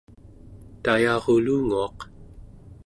[0.83, 1.97] tayarulunguaq